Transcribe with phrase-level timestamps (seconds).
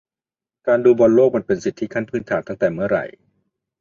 [0.67, 3.05] การดูบอลโลกมันเป็นสิทธิขั้นพื้นฐานตั้งแต่เมื่อไหร่